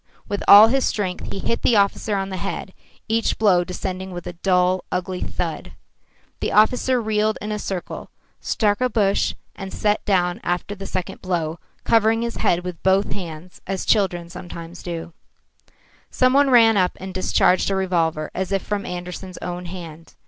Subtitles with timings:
[0.27, 2.73] With all his strength he hit the officer on the head,
[3.07, 5.73] each blow descending with a dull, ugly thud.
[6.39, 8.09] The officer reeled in a circle,
[8.39, 13.11] struck a bush, and sat down after the second blow, covering his head with both
[13.13, 14.27] hands, as children
[14.83, 15.13] do.
[16.09, 20.15] Some one ran up and discharged a revolver as if from Andersen's own hand.